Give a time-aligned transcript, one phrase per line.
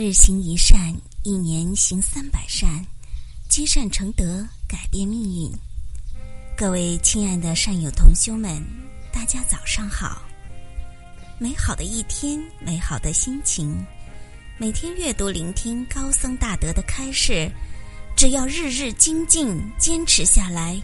[0.00, 0.94] 日行一善，
[1.24, 2.86] 一年行三百善，
[3.48, 5.50] 积善成德，改变命运。
[6.56, 8.64] 各位亲爱的善友同修们，
[9.12, 10.22] 大家早上好！
[11.40, 13.84] 美好的一天，美好的心情，
[14.56, 17.50] 每天阅读聆听高僧大德的开示，
[18.16, 20.80] 只要日日精进，坚持下来，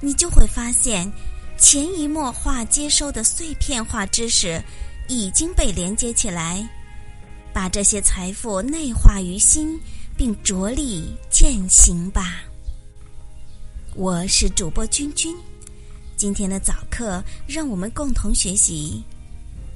[0.00, 1.08] 你就会发现，
[1.56, 4.60] 潜移默化接收的碎片化知识
[5.06, 6.68] 已经被连接起来。
[7.56, 9.80] 把这些财富内化于心，
[10.14, 12.42] 并着力践行吧。
[13.94, 15.34] 我是主播君君，
[16.18, 19.02] 今天的早课让我们共同学习：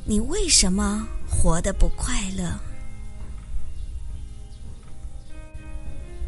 [0.04, 2.52] 你为什么活得不快乐？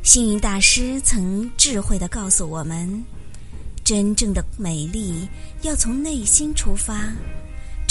[0.02, 3.04] 星云大师曾智慧的告诉我们，
[3.84, 5.28] 真正的美丽
[5.60, 7.12] 要从内心出发。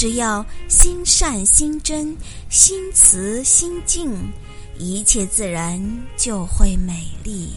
[0.01, 2.17] 只要心善心真、
[2.49, 4.11] 心慈心静，
[4.79, 5.79] 一切自然
[6.17, 7.51] 就会美丽。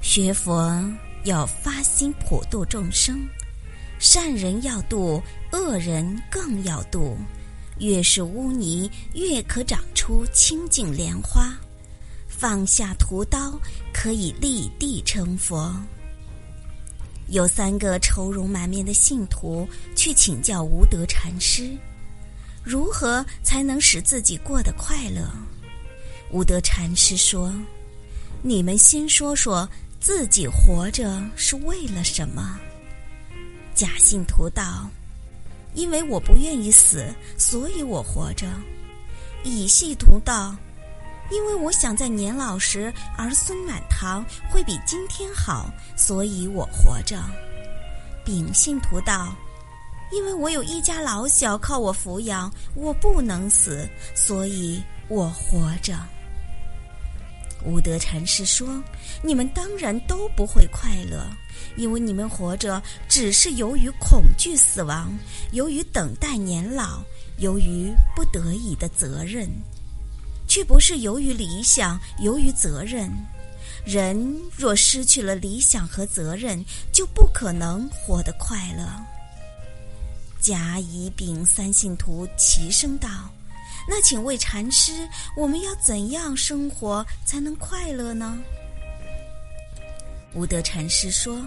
[0.00, 0.84] 学佛
[1.22, 3.24] 要发心普度众生，
[4.00, 7.16] 善人要度，恶人更要度。
[7.78, 11.54] 越是污泥，越可长出清净莲花。
[12.26, 13.56] 放下屠刀，
[13.94, 15.72] 可以立地成佛。
[17.28, 21.76] 有三个愁容满面的信徒去请教无德禅师，
[22.62, 25.28] 如何才能使自己过得快乐？
[26.30, 27.52] 无德禅师说
[28.42, 29.68] ：“你们先说说
[30.00, 32.58] 自己活着是为了什么？”
[33.74, 34.88] 假信徒道
[35.74, 38.46] ：“因为我不愿意死，所以我活着。”
[39.42, 40.56] 乙信徒道。
[41.30, 47.18] 因为我想在年老时儿孙满堂，会比今天好，所以我活着。
[48.24, 49.34] 秉信徒道：
[50.12, 55.98] 因为我有一家老小靠我抚养，我不能死，所以我活着。
[57.64, 58.68] 无德禅师说：
[59.22, 61.26] 你们当然都不会快乐，
[61.76, 65.12] 因为你们活着只是由于恐惧死亡，
[65.50, 67.02] 由于等待年老，
[67.38, 69.50] 由于不得已的责任。
[70.56, 73.12] 却不是由于理想，由于责任。
[73.84, 78.88] 人若失去了理想和责任，就不可能活得快乐。
[80.40, 83.06] 甲、乙、丙三信徒齐声道
[83.86, 85.06] ：“那请问禅师，
[85.36, 88.38] 我们要怎样生活才能快乐呢？”
[90.32, 91.38] 无德禅师说：“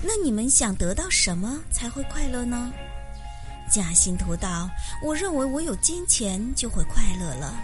[0.00, 2.72] 那你们想得到什么才会快乐呢？”
[3.70, 4.70] 甲信徒道
[5.04, 7.54] ：“我认为我有金钱就会快乐了。”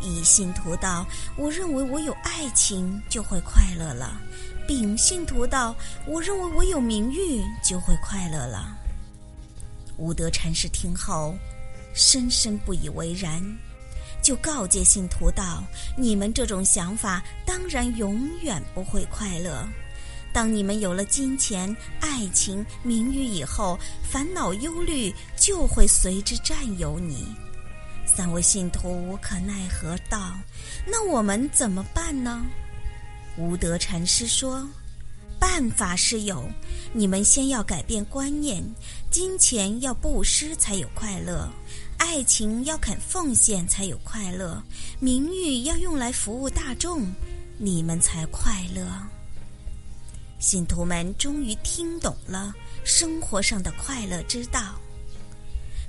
[0.00, 4.18] 以信徒道，我认为我有爱情就会快乐了；
[4.66, 5.74] 秉信徒道，
[6.06, 8.76] 我认为我有名誉就会快乐了。
[9.96, 11.34] 无德禅师听后，
[11.94, 13.42] 深深不以为然，
[14.22, 15.64] 就告诫信徒道
[15.96, 19.66] ：“你们这种想法，当然永远不会快乐。
[20.32, 27.34] 当你们有了金钱、爱情、名誉以后，烦恼、忧虑就会随之占有你。”
[28.06, 30.38] 三位信徒无可奈何道
[30.86, 32.46] ：“那我们怎么办呢？”
[33.36, 34.66] 无德禅师说
[35.38, 36.48] ：“办法是有，
[36.94, 38.64] 你们先要改变观念，
[39.10, 41.46] 金钱要布施才有快乐，
[41.98, 44.62] 爱情要肯奉献才有快乐，
[44.98, 47.06] 名誉要用来服务大众，
[47.58, 48.86] 你们才快乐。”
[50.38, 54.80] 信徒们终于听懂了生活上的快乐之道。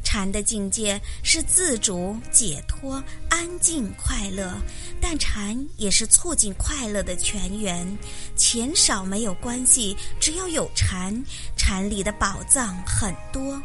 [0.10, 4.58] 禅的境界是自主、解脱、安静、快乐，
[5.02, 7.86] 但禅也是促进快乐的泉源。
[8.34, 11.14] 钱少没有关系，只要有禅，
[11.58, 13.62] 禅里的宝藏很多。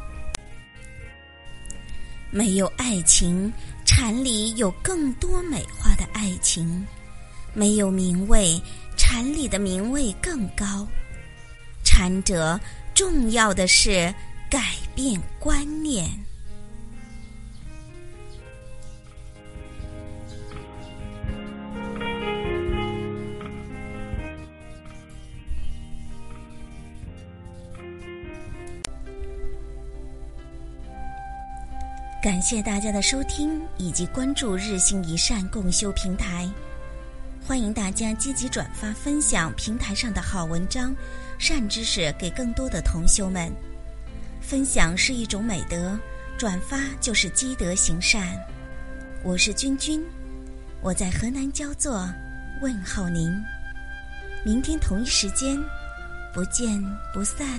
[2.29, 3.51] 没有爱情，
[3.87, 6.85] 禅里有更多美化的爱情；
[7.55, 8.61] 没有名位，
[8.97, 10.85] 禅里的名位更高。
[11.85, 12.59] 禅者
[12.95, 14.13] 重要的是
[14.51, 16.11] 改变观念。
[32.23, 36.49] 感谢大家的收听以及关注日行一善共修平台，
[37.45, 40.95] 欢迎大家积极转发分享平台上的好文章、
[41.37, 43.53] 善知识给更多的同修们。
[44.41, 45.99] 分享是一种美德，
[46.39, 48.39] 转发就是积德行善。
[49.25, 50.01] 我是君君，
[50.81, 52.09] 我在河南焦作
[52.61, 53.35] 问候您。
[54.45, 55.61] 明天同一时间，
[56.33, 56.81] 不见
[57.13, 57.59] 不散。